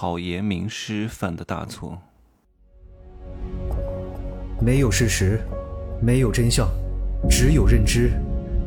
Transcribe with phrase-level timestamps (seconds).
[0.00, 2.00] 考研名师犯的大错。
[4.60, 5.40] 没有事实，
[6.00, 6.68] 没有真相，
[7.28, 8.12] 只有认知，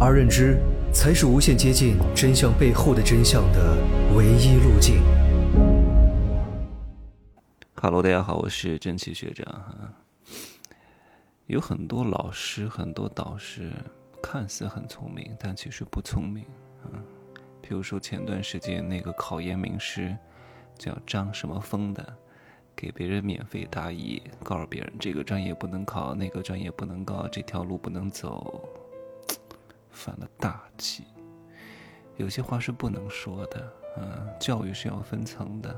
[0.00, 0.58] 而认知
[0.92, 3.76] 才是无限接近真相背后的真相的
[4.16, 5.00] 唯一路径。
[7.76, 9.94] 哈喽，大家好，我是正奇学长哈。
[11.46, 13.70] 有很多老师，很多导师，
[14.20, 16.42] 看似很聪明，但其实不聪明
[16.82, 16.90] 啊。
[17.60, 20.16] 比如说前段时间那个考研名师，
[20.78, 22.16] 叫张什么峰的，
[22.74, 28.68] 给别人免费答疑，告诉别人这个专业不能考，那个专业不能搞，这条路不能走，
[29.90, 31.04] 犯了大忌。
[32.16, 35.74] 有些话是不能说的，嗯，教育是要分层的。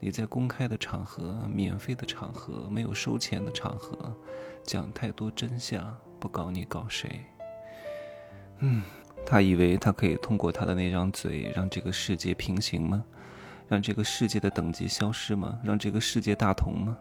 [0.00, 4.14] 你在公开的场合、免费的场合、没有收钱的场合，
[4.62, 7.24] 讲太多真相，不搞你搞谁？
[8.60, 8.82] 嗯，
[9.26, 13.04] 他以为他可以通过他的那张嘴让这个世界平行吗？
[13.68, 15.58] 让这个世界的等级消失吗？
[15.62, 16.96] 让这个世界大同吗？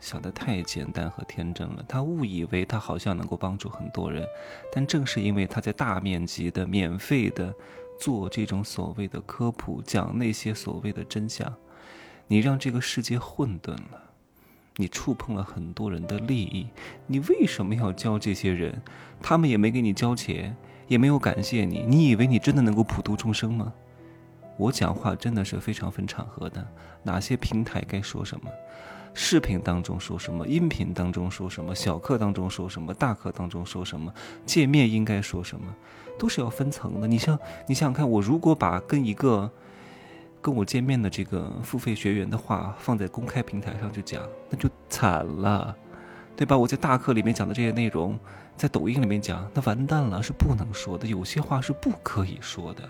[0.00, 1.84] 想得太简单和天真了。
[1.88, 4.24] 他误以为他好像能够帮助很多人，
[4.72, 7.52] 但正是因为他在大面积的、免费的
[8.00, 11.52] 做这种所谓的科普，讲那些所谓的真相。
[12.28, 14.02] 你让这个世界混沌了，
[14.76, 16.68] 你触碰了很多人的利益。
[17.06, 18.80] 你为什么要教这些人？
[19.20, 21.84] 他们也没给你交钱，也没有感谢你。
[21.88, 23.72] 你以为你真的能够普度众生吗？
[24.58, 26.66] 我讲话真的是非常分场合的，
[27.02, 28.50] 哪些平台该说什么，
[29.14, 34.12] 视频当中说什么，音频当中说什么，小课当中说什么，大课当中说什么，
[34.44, 35.74] 界面应该说什么，
[36.18, 37.06] 都是要分层的。
[37.06, 39.50] 你像，你想想看，我如果把跟一个。
[40.40, 45.76] 跟我见面的这个付费学员的话放在公开平台上去讲，那就惨了，
[46.36, 46.56] 对吧？
[46.56, 48.16] 我在大课里面讲的这些内容，
[48.56, 51.08] 在抖音里面讲，那完蛋了，是不能说的。
[51.08, 52.88] 有些话是不可以说的，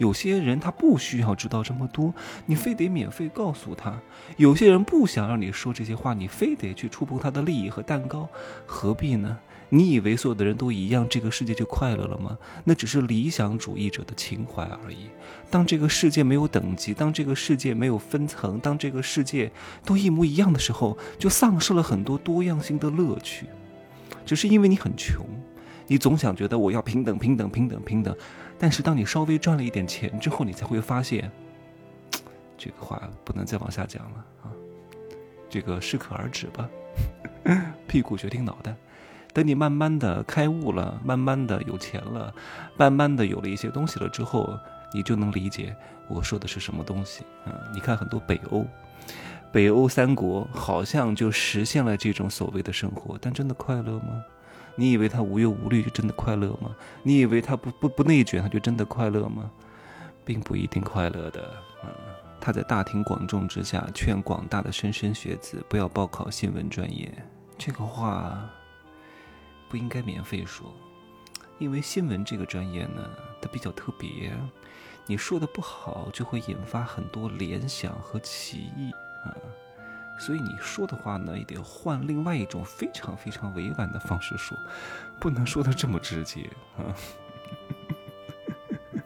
[0.00, 2.14] 有些人他不需要知道这么多，
[2.46, 4.00] 你非得免费告诉他。
[4.38, 8.26] 有些人不想让你说这些话，你非得去触碰他的利益和蛋糕，
[8.64, 9.38] 何必呢？
[9.68, 12.38] 你以为所有的人都一样，这个世界就快乐了吗？
[12.64, 15.10] 那只是理想主义者的情怀而已。
[15.50, 19.52] 当这个世界没有等级，当这个世界没有分层，当这个世界
[19.84, 23.44] 都一模一样的时候，就丧失了很多多样性的乐趣。
[24.24, 25.26] 只是因为你很穷，
[25.86, 28.16] 你总想觉得我要平等、平等、平等、平等。
[28.60, 31.30] 但是当你稍微赚了一点钱之后，你才会发现，
[32.58, 34.52] 这个话不能再往下讲了啊！
[35.48, 36.68] 这个适可而止吧，
[37.88, 38.76] 屁股决定脑袋。
[39.32, 42.34] 等你慢慢的开悟了，慢慢的有钱了，
[42.76, 44.52] 慢慢的有了一些东西了之后，
[44.92, 45.74] 你就能理解
[46.06, 47.24] 我说的是什么东西。
[47.46, 48.66] 嗯，你看很多北欧，
[49.50, 54.22] 北欧三国好像就实现了这种所谓的生活，但真的快乐吗？
[54.76, 56.74] 你以为他无忧无虑就真的快乐吗？
[57.02, 59.50] 你以为他不不不内卷他就真的快乐吗？
[60.24, 61.52] 并不一定快乐的。
[61.84, 61.90] 嗯，
[62.40, 67.12] 他在大庭广众之下劝广大的莘莘学子不要报考新闻专业，
[67.58, 68.48] 这个话。
[69.68, 70.74] 不应该免费说，
[71.60, 73.08] 因为新闻这个专业呢，
[73.40, 74.32] 它比较特别，
[75.06, 78.90] 你说的不好就会引发很多联想和歧义
[79.24, 79.30] 啊，
[80.20, 84.56] 所以你说的话呢，也得换另外一种非常非常委婉的方式说，
[85.18, 86.94] 不能说的这么直接啊，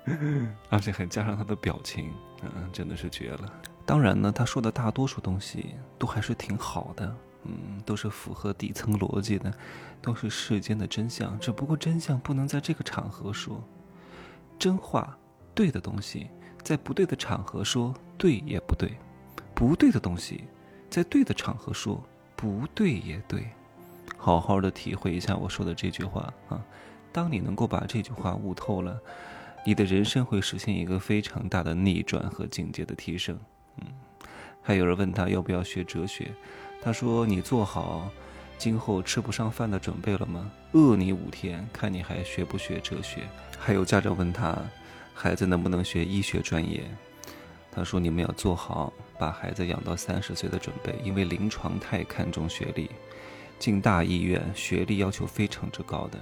[0.68, 3.50] 而且还加上他的表情，嗯，真的是绝了。
[3.86, 7.16] 当然呢，他说的大多数东西都还是挺好的。
[7.46, 9.52] 嗯，都是符合底层逻辑的，
[10.00, 11.38] 都是世间的真相。
[11.38, 13.62] 只不过真相不能在这个场合说，
[14.58, 15.14] 真话，
[15.54, 16.30] 对的东西，
[16.62, 18.96] 在不对的场合说对也不对，
[19.54, 20.44] 不对的东西，
[20.94, 22.00] 在对的场合说
[22.36, 23.48] 不对也对。
[24.16, 26.64] 好好的体会一下我说的这句话啊！
[27.10, 28.96] 当你能够把这句话悟透了，
[29.66, 33.36] 你的人生会实现一个非常大的逆转和境界的提升。
[33.78, 33.88] 嗯，
[34.62, 36.30] 还有人问他要不要学哲学。
[36.80, 38.08] 他说：“你做好
[38.56, 40.48] 今后吃不上饭的准备了吗？
[40.74, 43.28] 饿你五天，看你还学不学哲学。”
[43.58, 44.56] 还有家长问他，
[45.12, 46.84] 孩子能不能学医学专业？
[47.72, 52.90] 他说：“你们要做好把孩子养到三十岁的准备，因为临床太看重学历，
[53.58, 56.18] 进大医院学历要求非常之高的，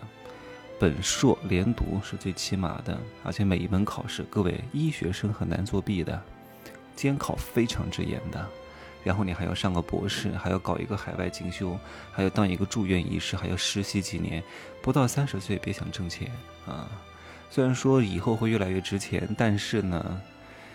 [0.79, 6.23] 本硕连读是最起码的，而且每一门考试，各位医学生很难作弊的，
[6.95, 8.47] 监考非常之严的。”
[9.05, 11.77] 然后你还要上个博士，还要搞一个海外进修，
[12.13, 14.41] 还要当一个住院医师，还要实习几年，
[14.81, 16.31] 不到三十岁别想挣钱
[16.67, 16.89] 啊！
[17.51, 20.23] 虽然说以后会越来越值钱，但是呢，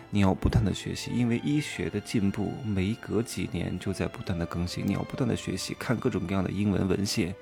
[0.10, 7.36] 你要不断的学习，因为医学的进步每隔几年就在不断的更新，你要不断的学习，看各种各样的英文文献，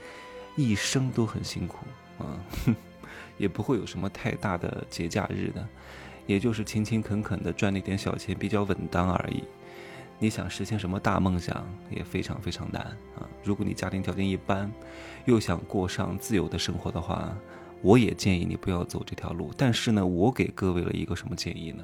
[0.55, 1.85] 一生都很辛苦
[2.17, 2.41] 啊，
[3.37, 5.67] 也不会有什么太大的节假日的，
[6.25, 9.43] 也就是勤勤恳恳的赚那点小钱比较稳当而已。
[10.17, 12.81] 你想实现什么大梦想也非常非常难
[13.17, 13.27] 啊！
[13.43, 14.71] 如果你家庭条件一般，
[15.25, 17.37] 又想过上自由的生活的话，
[17.81, 19.51] 我也建议你不要走这条路。
[19.57, 21.83] 但是呢，我给各位了一个什么建议呢？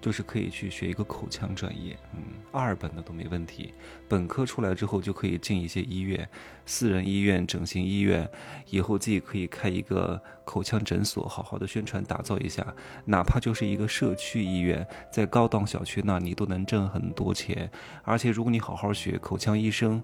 [0.00, 2.22] 就是可以去学一个口腔专业，嗯，
[2.52, 3.74] 二本的都没问题。
[4.08, 6.28] 本科出来之后就可以进一些医院，
[6.64, 8.28] 私人医院、整形医院，
[8.70, 12.66] 以后自己可以开一个口腔诊所，好好的宣传打造一下。
[13.04, 17.70] 哪怕就是一个社区医院，在高档小区那，你都能挣很多钱。
[18.04, 20.02] 而且如果你好好学口腔医生，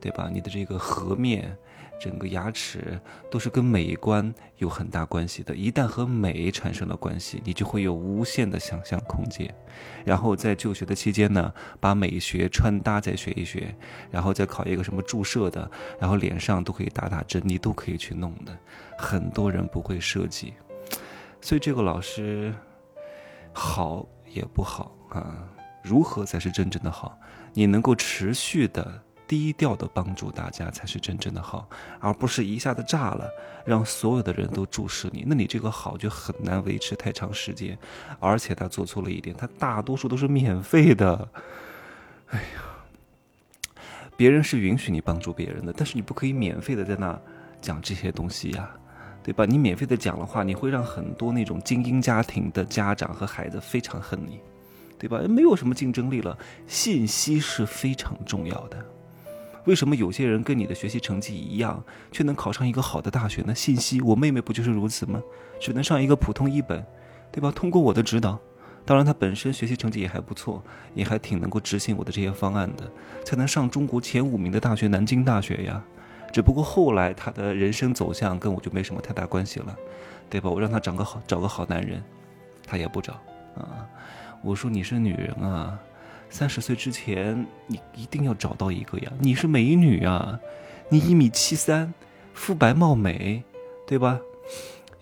[0.00, 0.28] 对吧？
[0.32, 1.56] 你的这个颌面。
[1.98, 3.00] 整个牙齿
[3.30, 9.52] 都是跟美观有很大关系的，一旦和美产生了关系，你就会有无限的想象空间。
[10.04, 13.74] 然后在就学的期间呢，把美学穿搭再学一学，
[14.10, 15.68] 然后再考一个什么注射的，
[15.98, 18.56] 然后脸上都可以打打针，你都可以去弄的。
[18.96, 20.54] 很多人不会设计，
[21.40, 22.54] 所以这个老师
[23.52, 25.48] 好也不好啊。
[25.82, 27.18] 如何才是真正的好？
[27.54, 29.02] 你能够持续的。
[29.28, 31.68] 低调的帮助大家才是真正的好，
[32.00, 33.28] 而不是一下子炸了，
[33.66, 35.22] 让所有的人都注视你。
[35.26, 37.78] 那你这个好就很难维持太长时间。
[38.18, 41.28] 而且他做错了一点，他大多数都是免费的。
[42.30, 43.82] 哎呀，
[44.16, 47.20] 别人是允许你帮助别人的，但是你不可以免费的在那
[47.60, 48.70] 讲这些东西呀，
[49.22, 49.44] 对吧？
[49.44, 54.40] 你免费的讲的话，你会让很多那种精英家庭的家长和孩子非常恨你，
[54.98, 55.20] 对吧？
[55.28, 56.36] 没有什么竞争力了。
[56.66, 58.84] 信息是非常重要的。
[59.68, 63.54] 为什么有些人跟你的学习成绩一样，却能考上一个好的大学呢？
[63.54, 65.22] 信息，我妹妹不就是如此吗？
[65.60, 66.82] 只能上一个普通一本，
[67.30, 67.52] 对吧？
[67.54, 68.38] 通过我的指导，
[68.86, 72.90] 当然她本身学习成绩也还不错，也还挺能够执行我的这些方案的，
[73.26, 75.84] 才能上中国前五名的大学——南京大学呀。
[76.32, 79.76] 只不过后来她的人生走向跟我就没什么太大关系了，
[80.30, 80.48] 对吧？
[80.48, 82.02] 我让她找个好找个好男人，
[82.66, 83.12] 她也不找
[83.54, 83.86] 啊。
[84.40, 85.78] 我说你是女人啊。
[86.30, 89.12] 三十岁之前，你一定要找到一个呀！
[89.18, 90.38] 你是美女啊，
[90.88, 91.92] 你一米七三，
[92.34, 93.42] 肤白貌美，
[93.86, 94.20] 对吧？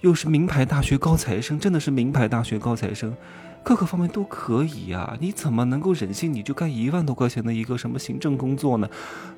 [0.00, 3.16] 又是名牌大学高材生，真的是名牌大学高材生，
[3.64, 5.16] 各个方面都可以呀！
[5.20, 8.88] 你怎么能够忍心你就干一万多块钱的一个什么行政工作呢？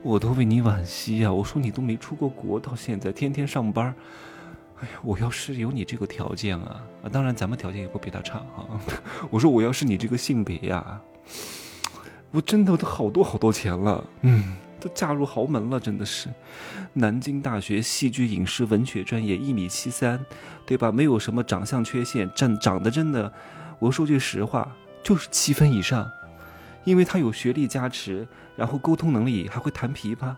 [0.03, 1.33] 我都为你惋惜呀！
[1.33, 3.95] 我说你都没出过国，到现在天天上班，
[4.81, 8.79] 哎呀，我要是有你这个条件啊，啊，当然咱们条件也不比他差啊。
[9.31, 11.01] 我说我要是你这个性别呀。
[12.31, 16.29] 我真的都好多好多钱了，嗯，都嫁入豪门了，真的是。
[16.93, 20.23] 南京大学戏剧影视文学专业，一米七三，
[20.67, 20.93] 对吧？
[20.93, 23.33] 没有什么长相缺陷，长长得真的，
[23.79, 24.71] 我说句实话，
[25.03, 26.11] 就是七分以上，
[26.85, 30.35] 因为他有学历加持，然后沟通能力还会弹琵琶，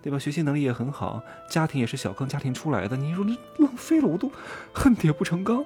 [0.00, 0.18] 对吧？
[0.18, 2.96] 学习能力也很好，家庭也是小康家庭出来的。
[2.96, 3.30] 你说这
[3.62, 4.32] 浪费了，我都
[4.72, 5.62] 恨铁不成钢。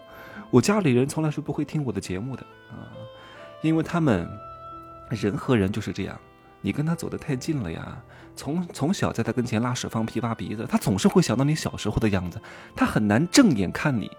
[0.51, 2.91] 我家里人从来是不会听我的节目的啊，
[3.63, 4.29] 因为他们。
[5.11, 6.19] 人和人就是这样，
[6.61, 7.97] 你跟他走得太近了呀，
[8.35, 12.41] 从从小在他跟前拉屎放屁挖鼻子，他总是会想到你小时候的样子，
[12.75, 14.11] 他很难正眼看你，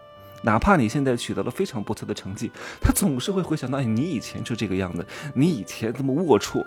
[0.43, 2.51] 哪怕你现在取得了非常不错的成绩，
[2.81, 6.65] 他总是会回想到你以前就这个样子，你以前这么龌龊，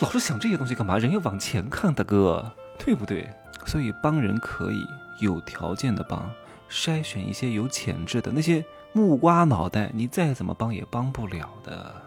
[0.00, 0.98] 老是想这些东西干嘛？
[0.98, 3.28] 人要往前看，大哥，对不对？
[3.64, 4.86] 所以帮人可以
[5.18, 6.30] 有条件的帮，
[6.70, 12.05] 筛选一些有潜质的那些木瓜脑袋，你再怎么帮也帮不了的。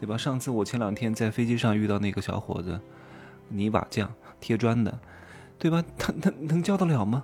[0.00, 0.16] 对吧？
[0.16, 2.80] 上次我前两天在飞机上遇到那个小伙子，
[3.48, 4.98] 泥瓦匠贴砖的，
[5.58, 5.84] 对吧？
[5.98, 7.22] 他他能教得了吗？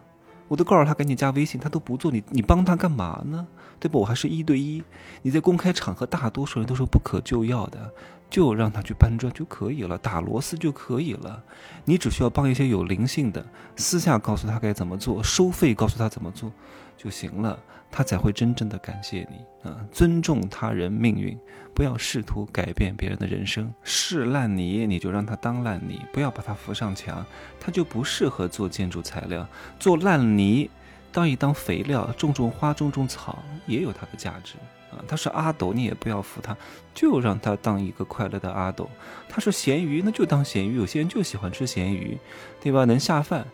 [0.49, 3.47] 我都告诉他赶紧加微信，他都不做，你你帮他干嘛呢？
[3.81, 3.99] 对吧？
[3.99, 4.85] 我还是一对一，
[5.23, 7.91] 你在公开场合，大多数人都是不可救药的，
[8.29, 11.43] 就让他去搬砖就可以了，打螺丝就可以了。
[11.87, 13.43] 你只需要帮一些有灵性的，
[13.77, 16.53] 私下告诉他该怎么做，收费告诉他怎么做
[16.97, 17.59] 就行了，
[17.91, 19.85] 他才会真正的感谢你啊！
[19.93, 21.39] 尊重他人命运，
[21.75, 23.73] 不要试图改变别人的人生。
[23.83, 27.25] 是烂泥，你就让他当烂泥，不要把他扶上墙，
[27.61, 29.47] 他就不适合做建筑材料，
[29.79, 30.71] 做烂泥。
[31.13, 34.57] 当一当肥料，种种花，种种草，也有它的价值
[34.91, 35.01] 啊。
[35.09, 36.55] 他是阿斗，你也不要扶他，
[36.93, 38.91] 就让他当一个快乐的阿斗。
[39.27, 40.77] 他是咸鱼，那就当咸鱼。
[40.77, 42.19] 有些人就喜欢吃咸鱼，
[42.61, 42.85] 对吧？
[42.85, 43.47] 能下饭，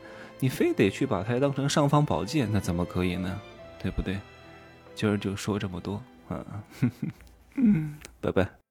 [0.43, 3.41] 你非得去把它当成尚方宝剑，那怎么可以呢？
[3.81, 4.19] 对不对？
[4.93, 6.45] 今儿就说这么多啊，
[8.21, 8.62] 拜拜。